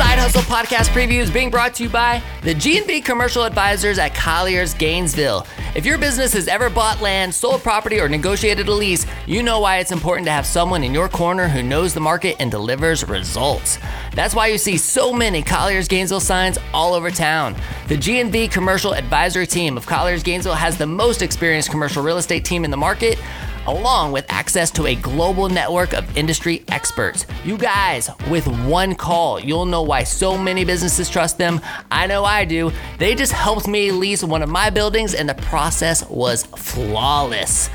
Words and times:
Side 0.00 0.18
Hustle 0.18 0.40
podcast 0.40 0.88
preview 0.94 1.18
is 1.18 1.30
being 1.30 1.50
brought 1.50 1.74
to 1.74 1.82
you 1.82 1.90
by 1.90 2.22
the 2.40 2.54
G&V 2.54 3.02
Commercial 3.02 3.44
Advisors 3.44 3.98
at 3.98 4.14
Colliers 4.14 4.72
Gainesville. 4.72 5.46
If 5.74 5.84
your 5.84 5.98
business 5.98 6.32
has 6.32 6.48
ever 6.48 6.70
bought 6.70 7.02
land, 7.02 7.34
sold 7.34 7.62
property, 7.62 8.00
or 8.00 8.08
negotiated 8.08 8.66
a 8.66 8.72
lease, 8.72 9.04
you 9.26 9.42
know 9.42 9.60
why 9.60 9.76
it's 9.76 9.92
important 9.92 10.24
to 10.26 10.32
have 10.32 10.46
someone 10.46 10.82
in 10.84 10.94
your 10.94 11.10
corner 11.10 11.48
who 11.48 11.62
knows 11.62 11.92
the 11.92 12.00
market 12.00 12.36
and 12.40 12.50
delivers 12.50 13.06
results. 13.06 13.78
That's 14.14 14.34
why 14.34 14.46
you 14.46 14.56
see 14.56 14.78
so 14.78 15.12
many 15.12 15.42
Colliers 15.42 15.86
Gainesville 15.86 16.20
signs 16.20 16.58
all 16.72 16.94
over 16.94 17.10
town. 17.10 17.54
The 17.88 17.96
G&V 17.98 18.48
Commercial 18.48 18.94
Advisory 18.94 19.46
team 19.46 19.76
of 19.76 19.84
Colliers 19.84 20.22
Gainesville 20.22 20.54
has 20.54 20.78
the 20.78 20.86
most 20.86 21.20
experienced 21.20 21.70
commercial 21.70 22.02
real 22.02 22.16
estate 22.16 22.46
team 22.46 22.64
in 22.64 22.70
the 22.70 22.76
market 22.78 23.18
along 23.66 24.12
with 24.12 24.24
access 24.28 24.70
to 24.72 24.86
a 24.86 24.94
global 24.94 25.48
network 25.48 25.92
of 25.92 26.16
industry 26.16 26.64
experts. 26.68 27.26
You 27.44 27.56
guys, 27.58 28.10
with 28.30 28.46
one 28.66 28.94
call, 28.94 29.40
you'll 29.40 29.66
know 29.66 29.82
why 29.82 30.04
so 30.04 30.36
many 30.36 30.64
businesses 30.64 31.08
trust 31.08 31.38
them. 31.38 31.60
I 31.90 32.06
know 32.06 32.24
I 32.24 32.44
do. 32.44 32.72
They 32.98 33.14
just 33.14 33.32
helped 33.32 33.68
me 33.68 33.90
lease 33.90 34.24
one 34.24 34.42
of 34.42 34.48
my 34.48 34.70
buildings, 34.70 35.14
and 35.14 35.28
the 35.28 35.34
process 35.34 36.08
was 36.08 36.44
flawless. 36.44 37.70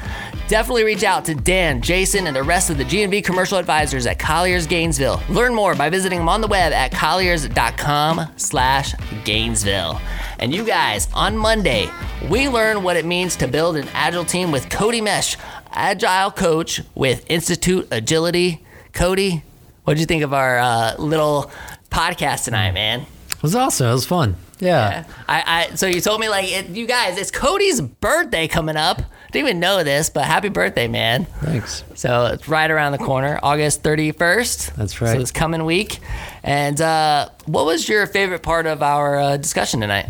Definitely 0.48 0.84
reach 0.84 1.04
out 1.04 1.26
to 1.26 1.34
Dan, 1.34 1.82
Jason, 1.82 2.28
and 2.28 2.36
the 2.36 2.44
rest 2.44 2.70
of 2.70 2.78
the 2.78 2.86
G&V 2.86 3.24
commercial 3.24 3.58
advisors 3.58 4.06
at 4.06 4.20
Colliers 4.20 4.68
Gainesville. 4.68 5.20
Learn 5.28 5.56
more 5.56 5.74
by 5.74 5.90
visiting 5.90 6.20
them 6.20 6.30
on 6.30 6.42
the 6.42 6.48
web 6.48 6.72
at 6.72 6.92
colliers.com 6.92 8.22
slash 8.38 8.94
Gainesville. 9.24 10.00
And 10.38 10.54
you 10.54 10.64
guys, 10.64 11.08
on 11.16 11.36
Monday, 11.36 11.90
we 12.30 12.50
learn 12.50 12.84
what 12.84 12.98
it 12.98 13.06
means 13.06 13.36
to 13.38 13.48
build 13.48 13.78
an 13.78 13.88
agile 13.94 14.26
team 14.26 14.52
with 14.52 14.70
Cody 14.70 15.02
Mesh, 15.02 15.38
agile 15.72 16.32
coach 16.32 16.82
with 16.96 17.26
Institute 17.30 17.88
Agility. 17.92 18.64
Cody, 18.94 19.44
what'd 19.84 20.00
you 20.00 20.06
think 20.06 20.24
of 20.24 20.34
our 20.34 20.58
uh, 20.58 20.96
little 20.98 21.52
podcast 21.90 22.46
tonight, 22.46 22.72
man? 22.74 23.02
It 23.30 23.44
was 23.44 23.56
awesome. 23.56 23.88
It 23.88 23.94
was 23.94 24.06
fun. 24.06 24.36
Yeah. 24.60 25.04
I, 25.28 25.68
I 25.72 25.76
so 25.76 25.86
you 25.86 26.00
told 26.00 26.22
me 26.22 26.30
like 26.30 26.50
it, 26.50 26.70
you 26.70 26.88
guys, 26.88 27.18
it's 27.18 27.30
Cody's 27.32 27.82
birthday 27.82 28.48
coming 28.48 28.78
up. 28.78 29.02
Didn't 29.32 29.50
even 29.50 29.60
know 29.60 29.84
this, 29.84 30.10
but 30.10 30.24
happy 30.24 30.48
birthday, 30.48 30.88
man! 30.88 31.26
Thanks. 31.42 31.84
So 31.96 32.28
it's 32.28 32.48
right 32.48 32.72
around 32.72 32.94
the 32.94 33.00
corner, 33.00 33.38
August 33.44 33.84
thirty 33.84 34.14
first. 34.14 34.74
That's 34.78 35.02
right. 35.02 35.12
So 35.12 35.20
it's 35.20 35.32
coming 35.32 35.66
week. 35.66 36.00
And 36.42 36.80
uh, 36.80 37.28
what 37.46 37.66
was 37.66 37.90
your 37.90 38.08
favorite 38.08 38.44
part 38.44 38.66
of 38.66 38.82
our 38.82 39.20
uh, 39.20 39.36
discussion 39.36 39.82
tonight? 39.82 40.06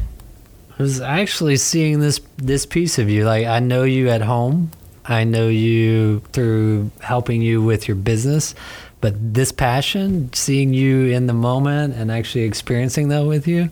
I 0.77 0.83
was 0.83 0.99
actually 0.99 1.57
seeing 1.57 1.99
this 1.99 2.19
this 2.37 2.65
piece 2.65 2.99
of 2.99 3.09
you. 3.09 3.25
Like 3.25 3.45
I 3.45 3.59
know 3.59 3.83
you 3.83 4.09
at 4.09 4.21
home. 4.21 4.71
I 5.05 5.23
know 5.23 5.47
you 5.47 6.21
through 6.33 6.91
helping 6.99 7.41
you 7.41 7.61
with 7.61 7.87
your 7.87 7.95
business, 7.95 8.55
but 9.01 9.13
this 9.33 9.51
passion, 9.51 10.33
seeing 10.33 10.73
you 10.73 11.05
in 11.05 11.27
the 11.27 11.33
moment 11.33 11.93
and 11.95 12.11
actually 12.11 12.45
experiencing 12.45 13.09
that 13.09 13.25
with 13.25 13.47
you, 13.47 13.69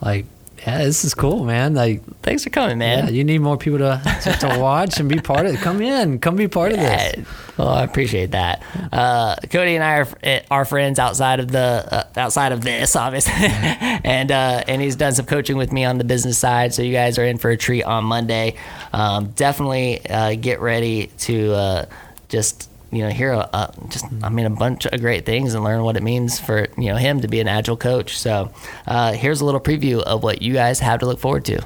like 0.00 0.24
yeah, 0.58 0.78
this 0.78 1.04
is 1.04 1.14
cool, 1.14 1.44
man. 1.44 1.74
Like 1.74 2.02
Thanks 2.22 2.44
for 2.44 2.50
coming, 2.50 2.78
man. 2.78 3.04
yeah, 3.04 3.10
you 3.10 3.24
need 3.24 3.38
more 3.38 3.56
people 3.56 3.78
to 3.78 4.00
to, 4.40 4.58
watch 4.58 4.98
and 4.98 5.08
be 5.08 5.20
part 5.20 5.46
of 5.46 5.54
it. 5.54 5.58
Come 5.58 5.80
in, 5.80 6.18
come 6.18 6.36
be 6.36 6.48
part 6.48 6.72
of 6.72 6.78
this. 6.78 7.26
Well, 7.56 7.68
I 7.68 7.84
appreciate 7.84 8.32
that. 8.32 8.62
Uh, 8.92 9.36
Cody 9.50 9.76
and 9.76 9.84
I 9.84 9.98
are, 9.98 10.08
eh, 10.22 10.40
are 10.50 10.64
friends 10.64 10.98
outside 10.98 11.40
of 11.40 11.52
the 11.52 11.58
uh, 11.90 12.04
outside 12.16 12.52
of 12.52 12.62
this, 12.62 12.96
obviously, 12.96 13.32
and 13.38 14.32
uh, 14.32 14.64
and 14.66 14.82
he's 14.82 14.96
done 14.96 15.14
some 15.14 15.26
coaching 15.26 15.56
with 15.56 15.72
me 15.72 15.84
on 15.84 15.98
the 15.98 16.04
business 16.04 16.38
side. 16.38 16.74
So 16.74 16.82
you 16.82 16.92
guys 16.92 17.18
are 17.18 17.24
in 17.24 17.38
for 17.38 17.50
a 17.50 17.56
treat 17.56 17.84
on 17.84 18.04
Monday. 18.04 18.56
Um, 18.92 19.28
definitely 19.36 20.04
uh, 20.08 20.34
get 20.34 20.60
ready 20.60 21.08
to 21.18 21.52
uh, 21.52 21.86
just 22.28 22.68
you 22.96 23.02
know 23.02 23.10
hear 23.10 23.32
a, 23.32 23.48
a, 23.52 23.74
just 23.88 24.06
I 24.22 24.28
mean 24.28 24.46
a 24.46 24.50
bunch 24.50 24.86
of 24.86 25.00
great 25.00 25.26
things 25.26 25.54
and 25.54 25.62
learn 25.62 25.82
what 25.82 25.96
it 25.96 26.02
means 26.02 26.40
for 26.40 26.66
you 26.76 26.88
know 26.88 26.96
him 26.96 27.20
to 27.20 27.28
be 27.28 27.40
an 27.40 27.48
agile 27.48 27.76
coach. 27.76 28.18
So 28.18 28.52
uh, 28.86 29.12
here's 29.12 29.40
a 29.40 29.44
little 29.44 29.60
preview 29.60 30.02
of 30.02 30.22
what 30.22 30.42
you 30.42 30.52
guys 30.54 30.80
have 30.80 31.00
to 31.00 31.06
look 31.06 31.20
forward 31.20 31.44
to 31.46 31.62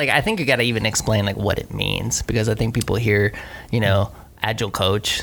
like 0.00 0.08
I 0.08 0.22
think 0.22 0.40
you 0.40 0.46
got 0.46 0.56
to 0.56 0.62
even 0.62 0.86
explain 0.86 1.26
like 1.26 1.36
what 1.36 1.58
it 1.58 1.74
means 1.74 2.22
because 2.22 2.48
I 2.48 2.54
think 2.54 2.74
people 2.74 2.96
hear, 2.96 3.34
you 3.70 3.80
know, 3.80 4.10
agile 4.42 4.70
coach, 4.70 5.22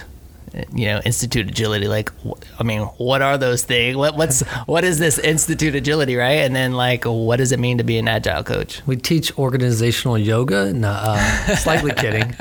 you 0.74 0.86
know, 0.86 1.02
institute 1.04 1.50
agility. 1.50 1.88
Like, 1.88 2.12
I 2.60 2.64
mean, 2.64 2.82
what 2.82 3.22
are 3.22 3.38
those 3.38 3.64
things? 3.64 3.96
What 3.96 4.16
what's 4.16 4.42
what 4.66 4.84
is 4.84 5.00
this 5.00 5.20
institute 5.20 5.76
agility, 5.76 6.16
right? 6.16 6.40
And 6.40 6.56
then 6.56 6.74
like, 6.74 7.06
what 7.06 7.38
does 7.38 7.52
it 7.52 7.60
mean 7.60 7.78
to 7.78 7.84
be 7.84 7.98
an 7.98 8.08
agile 8.08 8.44
coach? 8.44 8.82
We 8.86 8.96
teach 8.96 9.38
organizational 9.38 10.18
yoga. 10.18 10.74
No, 10.74 10.90
uh, 10.90 11.56
slightly 11.58 11.92
kidding. 11.98 12.36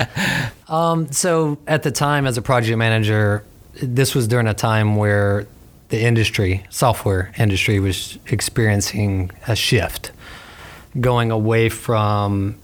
Um, 0.67 1.11
so 1.11 1.57
at 1.67 1.83
the 1.83 1.91
time, 1.91 2.25
as 2.25 2.37
a 2.37 2.41
project 2.41 2.77
manager, 2.77 3.43
this 3.81 4.15
was 4.15 4.27
during 4.27 4.47
a 4.47 4.53
time 4.53 4.95
where 4.95 5.47
the 5.89 6.01
industry, 6.01 6.65
software 6.69 7.31
industry, 7.37 7.79
was 7.79 8.17
experiencing 8.27 9.31
a 9.47 9.55
shift, 9.55 10.11
going 10.99 11.31
away 11.31 11.69
from 11.69 12.57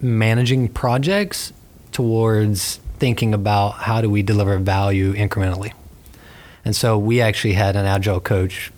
managing 0.00 0.68
projects 0.68 1.52
towards 1.90 2.78
thinking 2.98 3.34
about 3.34 3.72
how 3.72 4.00
do 4.00 4.10
we 4.10 4.22
deliver 4.22 4.58
value 4.58 5.14
incrementally. 5.14 5.72
And 6.64 6.74
so 6.76 6.98
we 6.98 7.20
actually 7.20 7.54
had 7.54 7.76
an 7.76 7.86
agile 7.86 8.20
coach. 8.20 8.70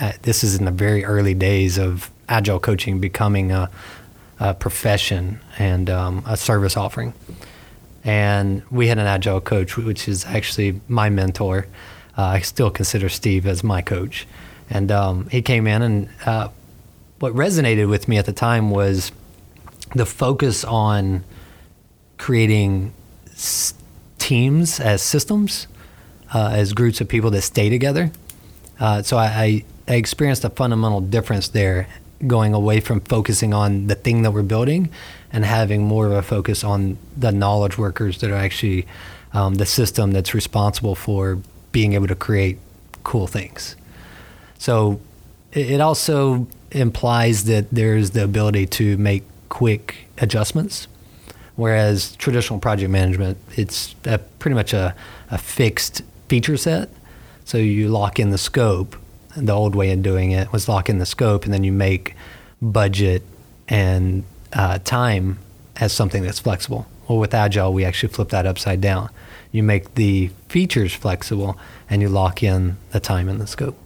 Uh, 0.00 0.12
this 0.22 0.42
is 0.42 0.56
in 0.56 0.64
the 0.64 0.70
very 0.70 1.04
early 1.04 1.34
days 1.34 1.78
of 1.78 2.10
agile 2.28 2.58
coaching 2.58 3.00
becoming 3.00 3.52
a, 3.52 3.70
a 4.40 4.54
profession 4.54 5.40
and 5.58 5.88
um, 5.88 6.24
a 6.26 6.36
service 6.36 6.76
offering. 6.76 7.14
And 8.04 8.62
we 8.70 8.88
had 8.88 8.98
an 8.98 9.06
agile 9.06 9.40
coach, 9.40 9.76
which 9.76 10.08
is 10.08 10.24
actually 10.24 10.80
my 10.88 11.08
mentor. 11.08 11.66
Uh, 12.16 12.22
I 12.22 12.40
still 12.40 12.70
consider 12.70 13.08
Steve 13.08 13.46
as 13.46 13.62
my 13.64 13.82
coach. 13.82 14.26
And 14.70 14.90
um, 14.90 15.28
he 15.28 15.42
came 15.42 15.66
in, 15.66 15.82
and 15.82 16.08
uh, 16.24 16.48
what 17.18 17.32
resonated 17.34 17.88
with 17.88 18.08
me 18.08 18.18
at 18.18 18.26
the 18.26 18.32
time 18.32 18.70
was 18.70 19.12
the 19.94 20.06
focus 20.06 20.64
on 20.64 21.24
creating 22.18 22.92
teams 24.18 24.80
as 24.80 25.02
systems, 25.02 25.66
uh, 26.34 26.50
as 26.52 26.72
groups 26.72 27.00
of 27.00 27.08
people 27.08 27.30
that 27.30 27.42
stay 27.42 27.68
together. 27.68 28.10
Uh, 28.80 29.02
so 29.02 29.16
I, 29.16 29.24
I, 29.26 29.64
I 29.88 29.94
experienced 29.94 30.44
a 30.44 30.50
fundamental 30.50 31.00
difference 31.00 31.48
there, 31.48 31.88
going 32.26 32.54
away 32.54 32.80
from 32.80 33.00
focusing 33.00 33.52
on 33.52 33.88
the 33.88 33.94
thing 33.94 34.22
that 34.22 34.32
we're 34.32 34.42
building 34.42 34.90
and 35.32 35.44
having 35.44 35.82
more 35.82 36.06
of 36.06 36.12
a 36.12 36.22
focus 36.22 36.64
on 36.64 36.96
the 37.16 37.30
knowledge 37.30 37.76
workers 37.76 38.18
that 38.18 38.30
are 38.30 38.36
actually 38.36 38.86
um, 39.32 39.56
the 39.56 39.66
system 39.66 40.12
that's 40.12 40.32
responsible 40.34 40.94
for 40.94 41.38
being 41.72 41.92
able 41.92 42.06
to 42.06 42.14
create 42.14 42.58
cool 43.04 43.26
things. 43.26 43.76
So 44.58 44.98
it, 45.52 45.72
it 45.72 45.80
also 45.80 46.46
implies 46.70 47.44
that 47.44 47.70
there's 47.70 48.10
the 48.10 48.24
ability 48.24 48.66
to 48.66 48.96
make 48.96 49.22
quick 49.48 50.08
adjustments. 50.18 50.88
Whereas 51.56 52.14
traditional 52.16 52.58
project 52.58 52.90
management, 52.90 53.38
it's 53.56 53.94
a, 54.04 54.18
pretty 54.18 54.54
much 54.54 54.72
a, 54.72 54.94
a 55.30 55.38
fixed 55.38 56.02
feature 56.28 56.56
set. 56.56 56.90
So 57.44 57.58
you 57.58 57.88
lock 57.88 58.18
in 58.18 58.30
the 58.30 58.38
scope. 58.38 58.96
The 59.36 59.52
old 59.52 59.74
way 59.74 59.90
of 59.92 60.02
doing 60.02 60.30
it 60.30 60.52
was 60.52 60.68
lock 60.68 60.88
in 60.88 60.98
the 60.98 61.06
scope, 61.06 61.44
and 61.44 61.52
then 61.52 61.64
you 61.64 61.72
make 61.72 62.14
budget 62.62 63.22
and 63.68 64.24
uh, 64.52 64.78
time 64.78 65.38
as 65.76 65.92
something 65.92 66.22
that's 66.22 66.40
flexible. 66.40 66.86
Well, 67.08 67.18
with 67.18 67.34
Agile, 67.34 67.72
we 67.72 67.84
actually 67.84 68.12
flip 68.12 68.30
that 68.30 68.46
upside 68.46 68.80
down. 68.80 69.10
You 69.52 69.62
make 69.62 69.94
the 69.94 70.30
features 70.48 70.94
flexible, 70.94 71.58
and 71.88 72.02
you 72.02 72.08
lock 72.08 72.42
in 72.42 72.76
the 72.90 73.00
time 73.00 73.28
and 73.28 73.40
the 73.40 73.46
scope. 73.46 73.76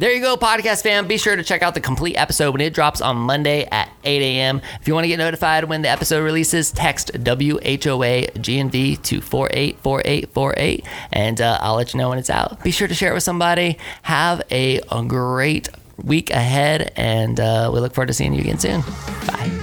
There 0.00 0.14
you 0.14 0.22
go, 0.22 0.34
podcast 0.38 0.82
fam. 0.82 1.06
Be 1.06 1.18
sure 1.18 1.36
to 1.36 1.42
check 1.42 1.60
out 1.60 1.74
the 1.74 1.80
complete 1.82 2.16
episode 2.16 2.52
when 2.52 2.62
it 2.62 2.72
drops 2.72 3.02
on 3.02 3.18
Monday 3.18 3.66
at 3.70 3.90
8 4.02 4.22
a.m. 4.22 4.62
If 4.80 4.88
you 4.88 4.94
want 4.94 5.04
to 5.04 5.08
get 5.08 5.18
notified 5.18 5.64
when 5.64 5.82
the 5.82 5.90
episode 5.90 6.24
releases, 6.24 6.72
text 6.72 7.12
WHOA 7.12 8.32
GNV 8.32 9.02
to 9.02 9.20
484848 9.20 10.86
and 11.12 11.38
uh, 11.42 11.58
I'll 11.60 11.74
let 11.74 11.92
you 11.92 11.98
know 11.98 12.08
when 12.08 12.18
it's 12.18 12.30
out. 12.30 12.64
Be 12.64 12.70
sure 12.70 12.88
to 12.88 12.94
share 12.94 13.10
it 13.10 13.14
with 13.14 13.24
somebody. 13.24 13.76
Have 14.00 14.40
a, 14.50 14.80
a 14.90 15.04
great 15.04 15.68
week 16.02 16.30
ahead, 16.30 16.94
and 16.96 17.38
uh, 17.38 17.70
we 17.70 17.80
look 17.80 17.92
forward 17.92 18.06
to 18.06 18.14
seeing 18.14 18.32
you 18.32 18.40
again 18.40 18.58
soon. 18.58 18.80
Bye. 19.26 19.59